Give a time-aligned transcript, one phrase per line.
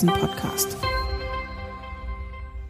[0.00, 0.78] Devisen-Podcast.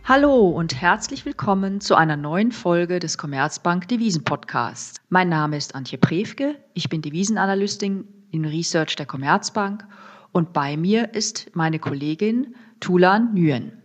[0.03, 5.01] Hallo und herzlich willkommen zu einer neuen Folge des Commerzbank Devisen Podcasts.
[5.11, 9.87] Mein Name ist Antje Prewke, ich bin Devisenanalystin in Research der Commerzbank
[10.33, 13.81] und bei mir ist meine Kollegin Tulan Nguyen.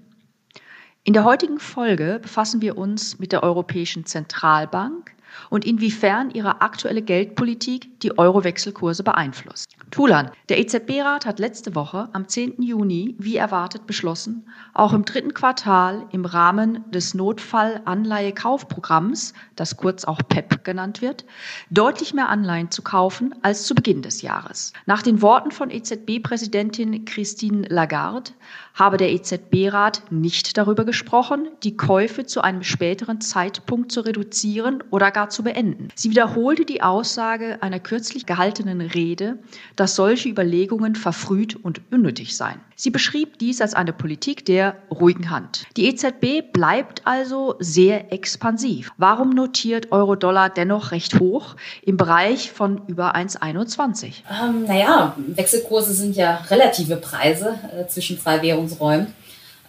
[1.04, 5.12] In der heutigen Folge befassen wir uns mit der Europäischen Zentralbank
[5.52, 9.75] und inwiefern ihre aktuelle Geldpolitik die Euro-Wechselkurse beeinflusst.
[9.92, 12.62] Tulan, der EZB-Rat hat letzte Woche am 10.
[12.62, 20.20] Juni, wie erwartet, beschlossen, auch im dritten Quartal im Rahmen des Notfallanleihekaufprogramms, das kurz auch
[20.28, 21.26] PEP genannt wird,
[21.70, 24.74] deutlich mehr Anleihen zu kaufen als zu Beginn des Jahres.
[24.86, 28.32] Nach den Worten von EZB-Präsidentin Christine Lagarde
[28.76, 35.12] habe der EZB-Rat nicht darüber gesprochen, die Käufe zu einem späteren Zeitpunkt zu reduzieren oder
[35.12, 35.88] gar zu beenden.
[35.96, 39.40] Sie wiederholte die Aussage einer kürzlich gehaltenen Rede,
[39.78, 42.60] dass solche Überlegungen verfrüht und unnötig seien.
[42.76, 45.64] Sie beschrieb dies als eine Politik der ruhigen Hand.
[45.78, 48.92] Die EZB bleibt also sehr expansiv.
[48.98, 54.24] Warum notiert Euro-Dollar dennoch recht hoch im Bereich von über 1,21?
[54.30, 58.65] Ähm, naja, Wechselkurse sind ja relative Preise äh, zwischen zwei Währungsräumen.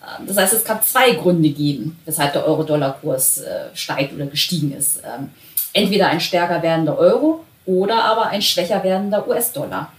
[0.02, 4.72] Ähm, das heißt, es kann zwei Gründe geben, weshalb der Euro-Dollar-Kurs äh, steigt oder gestiegen
[4.72, 4.98] ist.
[5.04, 5.30] Ähm,
[5.72, 9.92] entweder ein stärker werdender Euro oder aber ein schwächer werdender US-Dollar.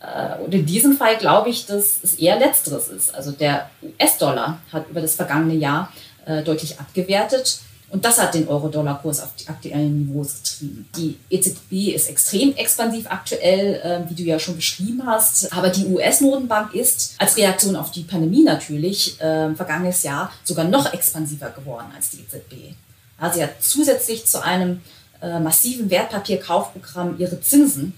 [0.00, 3.14] Äh, und in diesem Fall glaube ich, dass es eher letzteres ist.
[3.14, 5.92] Also der US-Dollar hat über das vergangene Jahr
[6.26, 7.60] äh, deutlich abgewertet.
[7.92, 10.88] Und das hat den Euro-Dollar-Kurs auf die aktuellen Niveaus getrieben.
[10.96, 15.52] Die EZB ist extrem expansiv aktuell, äh, wie du ja schon beschrieben hast.
[15.52, 20.90] Aber die US-Notenbank ist als Reaktion auf die Pandemie natürlich äh, vergangenes Jahr sogar noch
[20.94, 22.74] expansiver geworden als die EZB.
[23.18, 24.80] Also sie hat zusätzlich zu einem
[25.20, 27.92] äh, massiven Wertpapierkaufprogramm ihre Zinsen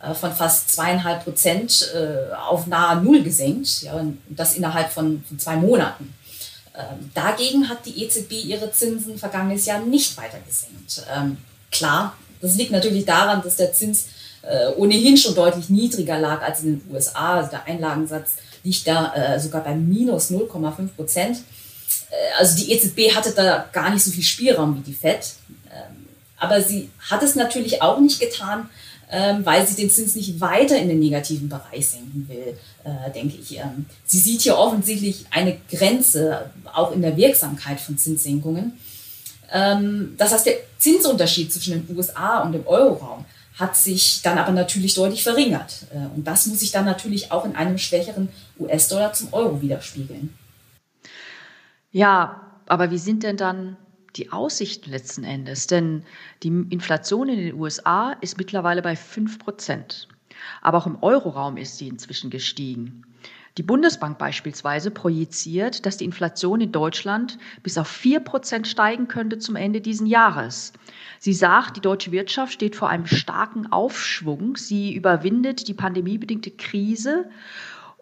[0.00, 5.24] äh, von fast zweieinhalb Prozent äh, auf nahe Null gesenkt, ja, und das innerhalb von,
[5.28, 6.14] von zwei Monaten.
[6.76, 11.04] Ähm, dagegen hat die EZB ihre Zinsen vergangenes Jahr nicht weiter gesenkt.
[11.12, 11.38] Ähm,
[11.72, 14.06] klar, das liegt natürlich daran, dass der Zins
[14.42, 17.38] äh, ohnehin schon deutlich niedriger lag als in den USA.
[17.38, 21.38] Also der Einlagensatz liegt da äh, sogar bei minus 0,5 Prozent.
[22.10, 25.34] Äh, also die EZB hatte da gar nicht so viel Spielraum wie die FED.
[25.72, 28.70] Ähm, aber sie hat es natürlich auch nicht getan,
[29.44, 33.58] weil sie den Zins nicht weiter in den negativen Bereich senken will, äh, denke ich.
[33.58, 38.78] Ähm, sie sieht hier offensichtlich eine Grenze auch in der Wirksamkeit von Zinssenkungen.
[39.52, 43.24] Ähm, das heißt, der Zinsunterschied zwischen den USA und dem Euroraum
[43.58, 45.86] hat sich dann aber natürlich deutlich verringert.
[45.92, 48.28] Äh, und das muss sich dann natürlich auch in einem schwächeren
[48.58, 50.34] US-Dollar zum Euro widerspiegeln.
[51.92, 53.76] Ja, aber wie sind denn dann
[54.16, 55.66] die Aussichten letzten Endes?
[55.66, 56.04] Denn
[56.42, 60.08] die Inflation in den USA ist mittlerweile bei 5 Prozent.
[60.62, 63.04] Aber auch im Euroraum ist sie inzwischen gestiegen.
[63.58, 69.38] Die Bundesbank beispielsweise projiziert, dass die Inflation in Deutschland bis auf 4 Prozent steigen könnte
[69.38, 70.72] zum Ende dieses Jahres.
[71.18, 74.56] Sie sagt, die deutsche Wirtschaft steht vor einem starken Aufschwung.
[74.56, 77.28] Sie überwindet die pandemiebedingte Krise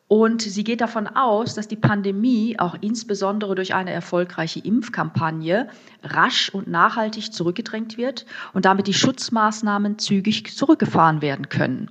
[0.09, 5.69] und sie geht davon aus, dass die Pandemie auch insbesondere durch eine erfolgreiche Impfkampagne
[6.03, 8.25] rasch und nachhaltig zurückgedrängt wird
[8.55, 11.91] und damit die Schutzmaßnahmen zügig zurückgefahren werden können.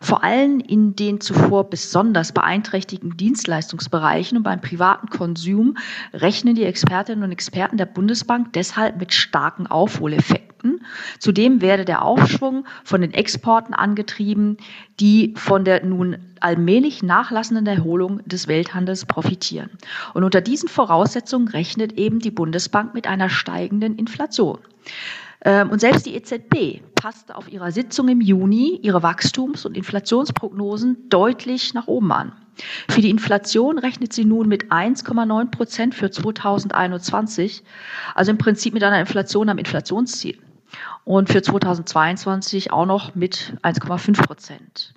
[0.00, 5.76] Vor allem in den zuvor besonders beeinträchtigten Dienstleistungsbereichen und beim privaten Konsum
[6.14, 10.49] rechnen die Expertinnen und Experten der Bundesbank deshalb mit starken Aufholeffekten.
[11.18, 14.56] Zudem werde der Aufschwung von den Exporten angetrieben,
[14.98, 19.70] die von der nun allmählich nachlassenden Erholung des Welthandels profitieren.
[20.14, 24.58] Und unter diesen Voraussetzungen rechnet eben die Bundesbank mit einer steigenden Inflation.
[25.42, 31.08] Ähm, und selbst die EZB passte auf ihrer Sitzung im Juni ihre Wachstums- und Inflationsprognosen
[31.08, 32.32] deutlich nach oben an.
[32.88, 37.62] Für die Inflation rechnet sie nun mit 1,9 Prozent für 2021,
[38.14, 40.36] also im Prinzip mit einer Inflation am Inflationsziel.
[41.04, 44.94] Und für 2022 auch noch mit 1,5 Prozent.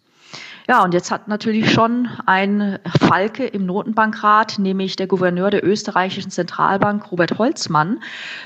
[0.67, 6.31] Ja, und jetzt hat natürlich schon ein Falke im Notenbankrat, nämlich der Gouverneur der österreichischen
[6.31, 8.01] Zentralbank, Robert Holzmann,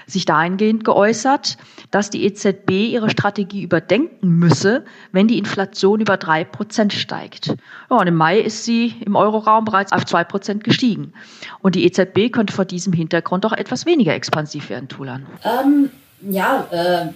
[0.07, 1.57] sich dahingehend geäußert,
[1.91, 7.55] dass die EZB ihre Strategie überdenken müsse, wenn die Inflation über drei Prozent steigt.
[7.89, 11.13] Ja, und im Mai ist sie im Euroraum bereits auf zwei Prozent gestiegen.
[11.59, 15.27] Und die EZB könnte vor diesem Hintergrund auch etwas weniger expansiv werden, Tulan.
[15.43, 15.91] Ähm,
[16.21, 17.13] ja, äh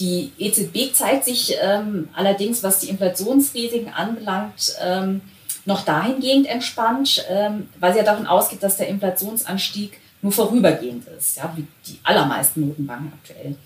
[0.00, 5.20] die EZB zeigt sich ähm, allerdings, was die Inflationsrisiken anbelangt, ähm,
[5.66, 11.36] noch dahingehend entspannt, ähm, weil sie ja davon ausgeht, dass der Inflationsanstieg nur vorübergehend ist,
[11.36, 13.56] ja, wie die allermeisten Notenbanken aktuell.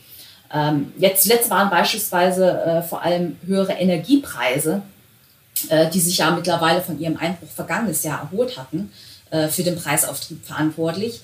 [0.53, 4.83] Ähm, jetzt zuletzt waren beispielsweise äh, vor allem höhere Energiepreise,
[5.69, 8.93] äh, die sich ja mittlerweile von ihrem Einbruch vergangenes Jahr erholt hatten,
[9.31, 11.23] äh, für den Preisauftrieb verantwortlich.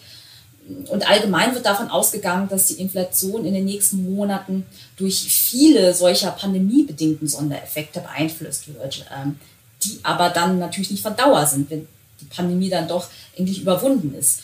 [0.89, 4.67] Und allgemein wird davon ausgegangen, dass die Inflation in den nächsten Monaten
[4.97, 9.39] durch viele solcher pandemiebedingten Sondereffekte beeinflusst wird, ähm,
[9.83, 11.89] die aber dann natürlich nicht von Dauer sind, wenn
[12.21, 14.43] die Pandemie dann doch endlich überwunden ist.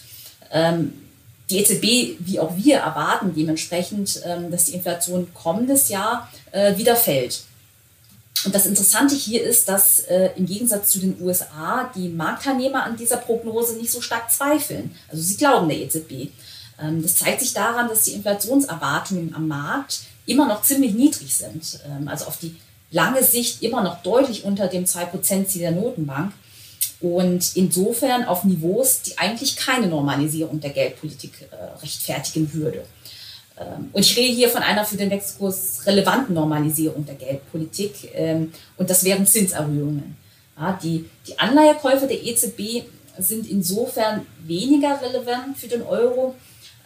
[0.51, 0.93] Ähm,
[1.51, 6.97] die EZB, wie auch wir, erwarten dementsprechend, ähm, dass die Inflation kommendes Jahr äh, wieder
[6.97, 7.43] fällt.
[8.45, 12.97] Und das Interessante hier ist, dass äh, im Gegensatz zu den USA die Marktteilnehmer an
[12.97, 14.95] dieser Prognose nicht so stark zweifeln.
[15.09, 16.31] Also sie glauben der EZB.
[16.81, 21.81] Ähm, das zeigt sich daran, dass die Inflationserwartungen am Markt immer noch ziemlich niedrig sind.
[21.87, 22.57] Ähm, also auf die
[22.91, 26.33] lange Sicht immer noch deutlich unter dem 2%-Ziel der Notenbank
[27.01, 32.85] und insofern auf Niveaus, die eigentlich keine Normalisierung der Geldpolitik äh, rechtfertigen würde.
[33.59, 38.53] Ähm, und ich rede hier von einer für den Wechselkurs relevanten Normalisierung der Geldpolitik ähm,
[38.77, 40.17] und das wären Zinserhöhungen.
[40.83, 41.05] Die,
[41.37, 42.85] Anleihekäufe der EZB
[43.19, 46.35] sind insofern weniger relevant für den Euro,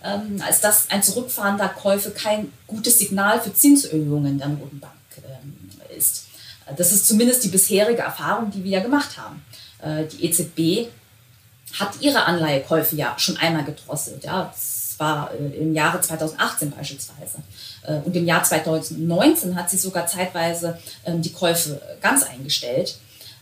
[0.02, 4.92] ähm, als dass ein Zurückfahren der Käufe kein gutes Signal für Zinserhöhungen der Notenbank
[5.96, 6.26] ist.
[6.76, 9.44] Das ist zumindest die bisherige Erfahrung, die wir ja gemacht haben.
[9.82, 10.88] Äh, die EZB
[11.78, 14.24] hat ihre Anleihekäufe ja schon einmal gedrosselt.
[14.24, 17.38] Ja, das war im Jahre 2018 beispielsweise.
[17.82, 22.98] Äh, und im Jahr 2019 hat sie sogar zeitweise ähm, die Käufe ganz eingestellt.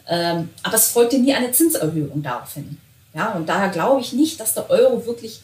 [0.08, 2.78] Ähm, aber es folgte nie eine Zinserhöhung daraufhin.
[3.12, 5.40] Ja, und daher glaube ich nicht, dass der Euro wirklich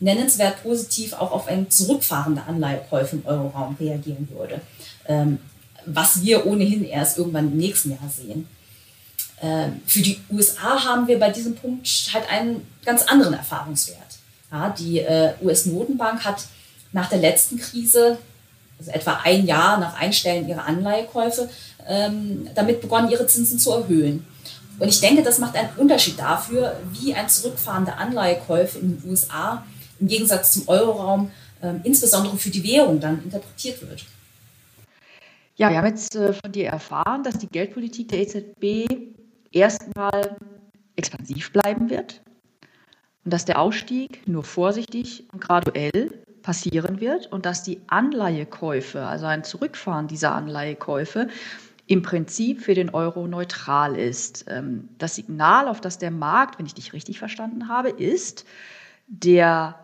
[0.00, 4.60] nennenswert positiv auch auf ein Zurückfahren der Anleihekäufe im Euroraum reagieren würde.
[5.06, 5.38] Ähm,
[5.86, 8.48] was wir ohnehin erst irgendwann im nächsten Jahr sehen.
[9.84, 14.14] Für die USA haben wir bei diesem Punkt halt einen ganz anderen Erfahrungswert.
[14.54, 16.46] Ja, die äh, US-Notenbank hat
[16.92, 18.18] nach der letzten Krise,
[18.78, 21.50] also etwa ein Jahr nach Einstellen ihrer Anleihekäufe,
[21.88, 24.24] ähm, damit begonnen, ihre Zinsen zu erhöhen.
[24.78, 29.10] Und ich denke, das macht einen Unterschied dafür, wie ein Zurückfahren der Anleihekäufe in den
[29.10, 29.64] USA
[29.98, 34.04] im Gegensatz zum Euroraum ähm, insbesondere für die Währung dann interpretiert wird.
[35.56, 38.86] Ja, wir haben jetzt äh, von dir erfahren, dass die Geldpolitik der EZB
[39.50, 40.36] erstmal
[40.94, 42.20] expansiv bleiben wird
[43.24, 46.10] und dass der Ausstieg nur vorsichtig und graduell
[46.42, 51.28] passieren wird und dass die Anleihekäufe, also ein Zurückfahren dieser Anleihekäufe,
[51.86, 54.46] im Prinzip für den Euro neutral ist.
[54.48, 58.46] Ähm, das Signal, auf das der Markt, wenn ich dich richtig verstanden habe, ist
[59.06, 59.78] der,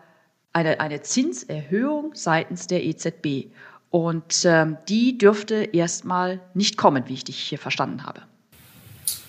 [0.53, 3.51] eine, eine Zinserhöhung seitens der EZB.
[3.89, 8.21] Und ähm, die dürfte erstmal nicht kommen, wie ich dich hier verstanden habe.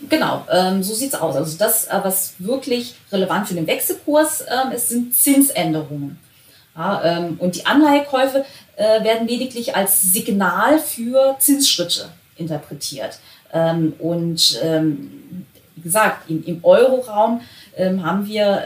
[0.09, 1.37] Genau, ähm, so sieht es aus.
[1.37, 6.19] Also das, äh, was wirklich relevant für den Wechselkurs ähm, ist, sind Zinsänderungen.
[6.77, 8.45] Ja, ähm, und die Anleihekäufe
[8.77, 13.19] äh, werden lediglich als Signal für Zinsschritte interpretiert.
[13.53, 15.47] Ähm, und ähm,
[15.77, 17.43] wie gesagt, im, im Euroraum
[17.77, 18.63] ähm, haben wir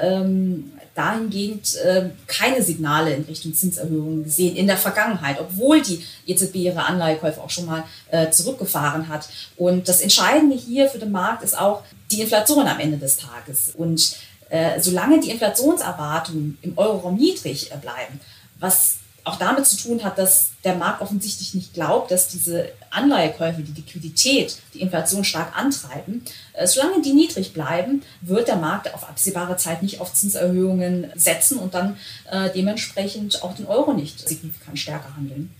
[0.96, 6.84] dahingehend äh, keine Signale in Richtung Zinserhöhungen gesehen in der Vergangenheit, obwohl die EZB ihre
[6.84, 9.28] Anleihekäufe auch schon mal äh, zurückgefahren hat.
[9.56, 13.72] Und das Entscheidende hier für den Markt ist auch die Inflation am Ende des Tages.
[13.76, 14.16] Und
[14.48, 18.20] äh, solange die Inflationserwartungen im Euroraum niedrig äh, bleiben,
[18.58, 18.96] was
[19.26, 23.72] auch damit zu tun hat, dass der Markt offensichtlich nicht glaubt, dass diese Anleihekäufe, die
[23.72, 26.22] Liquidität, die Inflation stark antreiben.
[26.53, 31.58] Äh, solange die niedrig bleiben, wird der Markt auf absehbare Zeit nicht auf Zinserhöhungen setzen
[31.58, 31.96] und dann
[32.31, 35.53] äh, dementsprechend auch den Euro nicht signifikant stärker handeln.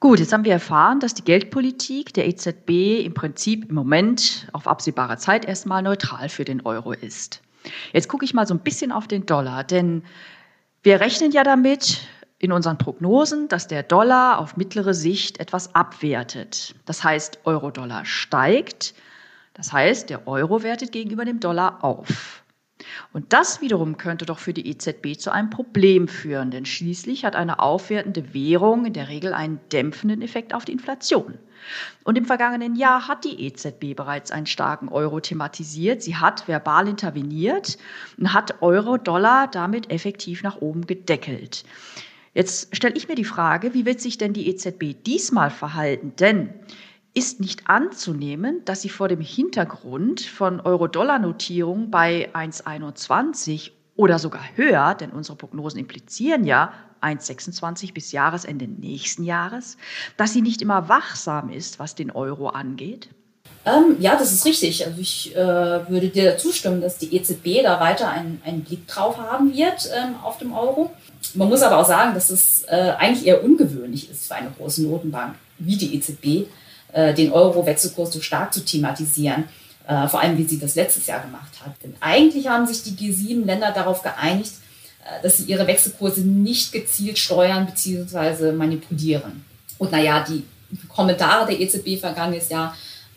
[0.00, 4.66] Gut, jetzt haben wir erfahren, dass die Geldpolitik der EZB im Prinzip im Moment auf
[4.66, 7.40] absehbare Zeit erstmal neutral für den Euro ist.
[7.92, 10.02] Jetzt gucke ich mal so ein bisschen auf den Dollar, denn
[10.82, 12.00] wir rechnen ja damit,
[12.42, 16.74] in unseren Prognosen, dass der Dollar auf mittlere Sicht etwas abwertet.
[16.86, 18.94] Das heißt, Euro-Dollar steigt.
[19.54, 22.42] Das heißt, der Euro wertet gegenüber dem Dollar auf.
[23.12, 27.36] Und das wiederum könnte doch für die EZB zu einem Problem führen, denn schließlich hat
[27.36, 31.38] eine aufwertende Währung in der Regel einen dämpfenden Effekt auf die Inflation.
[32.02, 36.02] Und im vergangenen Jahr hat die EZB bereits einen starken Euro thematisiert.
[36.02, 37.78] Sie hat verbal interveniert
[38.18, 41.64] und hat Euro-Dollar damit effektiv nach oben gedeckelt.
[42.34, 46.14] Jetzt stelle ich mir die Frage, wie wird sich denn die EZB diesmal verhalten?
[46.18, 46.54] Denn
[47.14, 54.94] ist nicht anzunehmen, dass sie vor dem Hintergrund von Euro-Dollar-Notierungen bei 1,21 oder sogar höher,
[54.94, 56.72] denn unsere Prognosen implizieren ja
[57.02, 59.76] 1,26 bis Jahresende nächsten Jahres,
[60.16, 63.10] dass sie nicht immer wachsam ist, was den Euro angeht?
[63.64, 64.86] Ähm, ja, das ist richtig.
[64.86, 65.38] Also ich äh,
[65.88, 70.14] würde dir zustimmen, dass die EZB da weiter einen, einen Blick drauf haben wird ähm,
[70.22, 70.90] auf dem Euro.
[71.34, 74.82] Man muss aber auch sagen, dass es äh, eigentlich eher ungewöhnlich ist für eine große
[74.82, 76.48] Notenbank wie die EZB,
[76.92, 79.44] äh, den Euro-Wechselkurs so stark zu thematisieren.
[79.86, 81.72] Äh, vor allem, wie sie das letztes Jahr gemacht hat.
[81.82, 84.52] Denn eigentlich haben sich die G7-Länder darauf geeinigt,
[85.04, 88.52] äh, dass sie ihre Wechselkurse nicht gezielt steuern bzw.
[88.52, 89.44] manipulieren.
[89.78, 90.44] Und naja, die
[90.88, 92.76] Kommentare der EZB vergangenes Jahr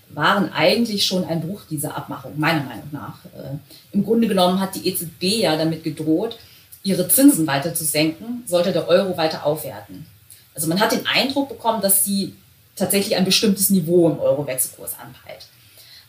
[0.09, 3.23] waren eigentlich schon ein Bruch dieser Abmachung, meiner Meinung nach.
[3.25, 3.57] Äh,
[3.91, 6.37] Im Grunde genommen hat die EZB ja damit gedroht,
[6.85, 10.05] ihre Zinsen weiter zu senken, sollte der Euro weiter aufwerten.
[10.53, 12.35] Also man hat den Eindruck bekommen, dass sie
[12.75, 15.47] tatsächlich ein bestimmtes Niveau im Euro-Wechselkurs anpeilt.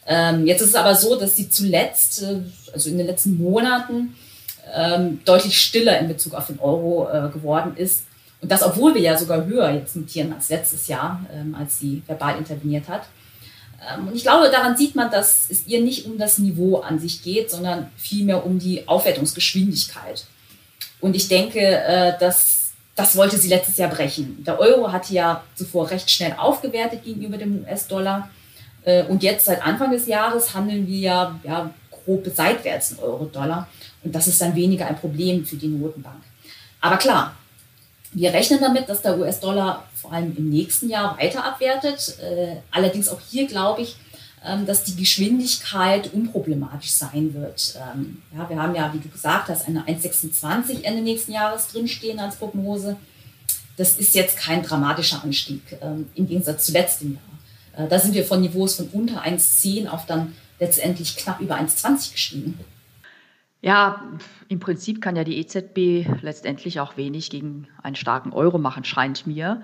[0.06, 2.40] Ähm, jetzt ist es aber so, dass sie zuletzt, äh,
[2.72, 4.14] also in den letzten Monaten,
[4.72, 8.04] ähm, deutlich stiller in Bezug auf den Euro äh, geworden ist.
[8.42, 12.02] Und das, obwohl wir ja sogar höher jetzt notieren als letztes Jahr, ähm, als sie
[12.06, 13.02] verbal interveniert hat.
[13.80, 16.98] Ähm, und ich glaube, daran sieht man, dass es ihr nicht um das Niveau an
[16.98, 20.26] sich geht, sondern vielmehr um die Aufwertungsgeschwindigkeit.
[21.00, 24.42] Und ich denke, äh, dass das wollte sie letztes Jahr brechen.
[24.44, 28.30] Der Euro hatte ja zuvor recht schnell aufgewertet gegenüber dem US-Dollar.
[28.84, 33.68] Äh, und jetzt seit Anfang des Jahres handeln wir ja, ja grob seitwärts in Euro-Dollar.
[34.02, 36.22] Und das ist dann weniger ein Problem für die Notenbank.
[36.80, 37.36] Aber klar,
[38.12, 42.16] wir rechnen damit, dass der US-Dollar vor allem im nächsten Jahr weiter abwertet.
[42.22, 43.96] Äh, allerdings auch hier glaube ich,
[44.66, 47.76] dass die Geschwindigkeit unproblematisch sein wird.
[47.76, 52.20] Ähm, ja, wir haben ja, wie du gesagt hast, eine 1,26 Ende nächsten Jahres drinstehen
[52.20, 52.96] als Prognose.
[53.76, 57.84] Das ist jetzt kein dramatischer Anstieg ähm, im Gegensatz zu letztem Jahr.
[57.86, 62.12] Äh, da sind wir von Niveaus von unter 1,10 auf dann letztendlich knapp über 1,20
[62.12, 62.58] gestiegen.
[63.62, 64.02] Ja,
[64.48, 69.26] im Prinzip kann ja die EZB letztendlich auch wenig gegen einen starken Euro machen, scheint
[69.26, 69.62] mir.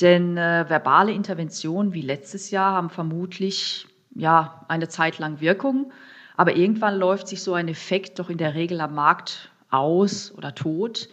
[0.00, 5.92] Denn äh, verbale Interventionen wie letztes Jahr haben vermutlich ja eine Zeit lang Wirkung,
[6.36, 10.54] aber irgendwann läuft sich so ein Effekt doch in der Regel am Markt aus oder
[10.54, 11.08] tot.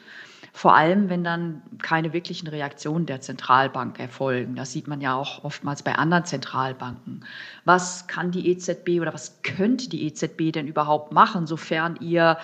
[0.53, 4.55] Vor allem, wenn dann keine wirklichen Reaktionen der Zentralbank erfolgen.
[4.55, 7.23] Das sieht man ja auch oftmals bei anderen Zentralbanken.
[7.63, 12.37] Was kann die EZB oder was könnte die EZB denn überhaupt machen, sofern ihr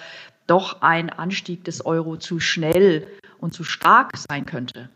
[0.45, 3.07] doch ein Anstieg des Euro zu schnell
[3.39, 4.89] und zu stark sein könnte?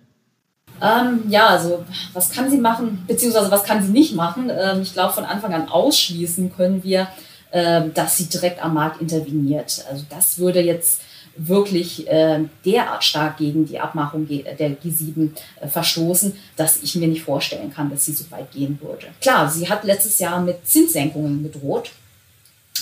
[0.81, 4.49] Ähm, ja, also was kann sie machen, beziehungsweise was kann sie nicht machen?
[4.49, 7.07] Ähm, ich glaube, von Anfang an ausschließen können wir,
[7.51, 9.85] ähm, dass sie direkt am Markt interveniert.
[9.89, 11.01] Also das würde jetzt
[11.35, 17.23] wirklich äh, derart stark gegen die Abmachung der G7 äh, verstoßen, dass ich mir nicht
[17.23, 19.07] vorstellen kann, dass sie so weit gehen würde.
[19.21, 21.91] Klar, sie hat letztes Jahr mit Zinssenkungen gedroht.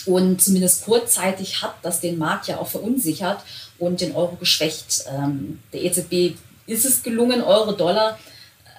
[0.06, 3.44] Und zumindest kurzzeitig hat das den Markt ja auch verunsichert
[3.78, 5.04] und den Euro geschwächt.
[5.12, 6.38] Ähm, der EZB
[6.70, 8.18] ist es gelungen, Euro-Dollar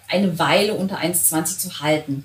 [0.08, 2.24] eine Weile unter 1,20 zu halten.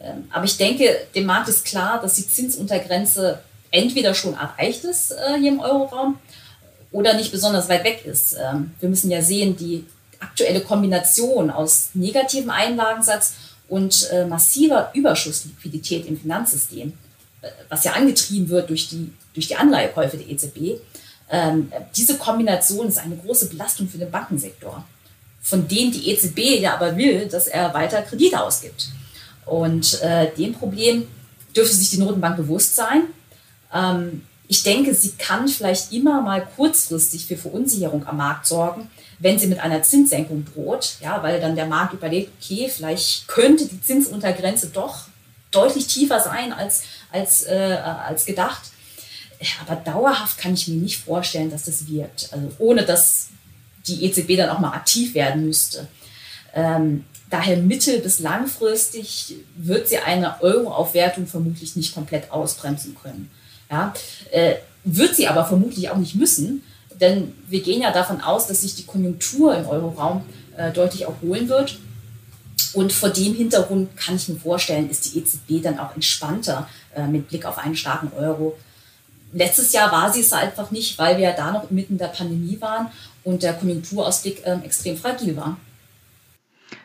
[0.00, 3.40] Ähm, aber ich denke, dem Markt ist klar, dass die Zinsuntergrenze
[3.70, 6.18] entweder schon erreicht ist äh, hier im Euroraum
[6.90, 8.34] oder nicht besonders weit weg ist.
[8.34, 9.84] Ähm, wir müssen ja sehen, die
[10.18, 13.34] aktuelle Kombination aus negativem Einlagensatz
[13.68, 16.92] und äh, massiver Überschussliquidität im Finanzsystem,
[17.42, 20.80] äh, was ja angetrieben wird durch die, durch die Anleihekäufe der EZB,
[21.30, 24.84] ähm, diese Kombination ist eine große Belastung für den Bankensektor,
[25.40, 28.88] von dem die EZB ja aber will, dass er weiter Kredite ausgibt.
[29.46, 31.06] Und äh, dem Problem
[31.56, 33.04] dürfte sich die Notenbank bewusst sein.
[33.72, 39.38] Ähm, ich denke, sie kann vielleicht immer mal kurzfristig für Verunsicherung am Markt sorgen, wenn
[39.38, 43.80] sie mit einer Zinssenkung droht, ja, weil dann der Markt überlegt, okay, vielleicht könnte die
[43.80, 45.06] Zinsuntergrenze doch
[45.50, 46.82] deutlich tiefer sein als,
[47.12, 48.62] als, äh, als gedacht.
[49.66, 52.30] Aber dauerhaft kann ich mir nicht vorstellen, dass das wirkt.
[52.32, 53.28] Also ohne dass
[53.96, 55.88] die EZB dann auch mal aktiv werden müsste.
[56.54, 63.30] Ähm, daher mittel- bis langfristig wird sie eine Euro-Aufwertung vermutlich nicht komplett ausbremsen können.
[63.70, 63.94] Ja?
[64.32, 66.62] Äh, wird sie aber vermutlich auch nicht müssen,
[67.00, 70.22] denn wir gehen ja davon aus, dass sich die Konjunktur im Euroraum
[70.56, 71.78] äh, deutlich erholen wird.
[72.72, 77.06] Und vor dem Hintergrund kann ich mir vorstellen, ist die EZB dann auch entspannter äh,
[77.06, 78.56] mit Blick auf einen starken Euro.
[79.32, 82.08] Letztes Jahr war sie es einfach nicht, weil wir ja da noch mitten in der
[82.08, 82.88] Pandemie waren
[83.24, 85.56] und der Konjunkturausblick äh, extrem fragil war.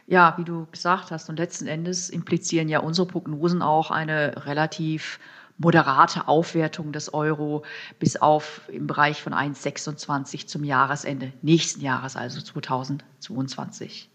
[0.08, 5.20] Ja, wie du gesagt hast, und letzten Endes implizieren ja unsere Prognosen auch eine relativ
[5.58, 7.64] moderate Aufwertung des Euro
[7.98, 14.10] bis auf im Bereich von 1,26 zum Jahresende nächsten Jahres, also 2022.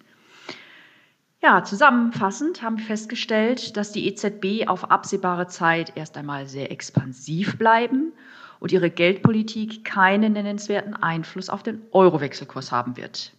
[1.43, 7.57] Ja, zusammenfassend haben wir festgestellt, dass die EZB auf absehbare Zeit erst einmal sehr expansiv
[7.57, 8.13] bleiben
[8.61, 13.33] und ihre Geldpolitik keinen nennenswerten Einfluss auf den Euro-Wechselkurs haben wird.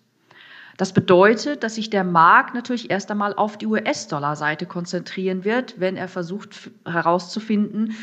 [0.78, 5.96] Das bedeutet, dass sich der Markt natürlich erst einmal auf die US-Dollar-Seite konzentrieren wird, wenn
[5.96, 7.96] er versucht herauszufinden,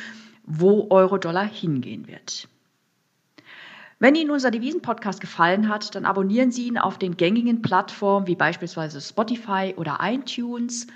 [0.44, 2.48] wo Euro-Dollar hingehen wird.
[4.00, 8.36] Wenn Ihnen unser Devisen-Podcast gefallen hat, dann abonnieren Sie ihn auf den gängigen Plattformen wie
[8.36, 10.86] beispielsweise Spotify oder iTunes.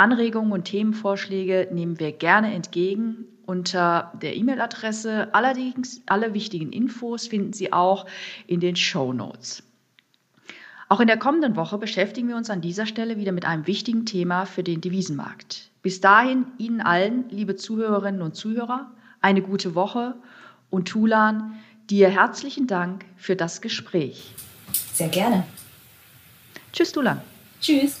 [0.00, 5.28] Anregungen und Themenvorschläge nehmen wir gerne entgegen unter der E-Mail-Adresse.
[5.34, 8.06] Allerdings alle wichtigen Infos finden Sie auch
[8.46, 9.62] in den Show Notes.
[10.88, 14.06] Auch in der kommenden Woche beschäftigen wir uns an dieser Stelle wieder mit einem wichtigen
[14.06, 15.70] Thema für den Devisenmarkt.
[15.82, 18.90] Bis dahin Ihnen allen, liebe Zuhörerinnen und Zuhörer,
[19.20, 20.14] eine gute Woche
[20.70, 24.34] und Tulan, dir herzlichen Dank für das Gespräch.
[24.94, 25.44] Sehr gerne.
[26.72, 27.20] Tschüss, Tulan.
[27.60, 28.00] Tschüss.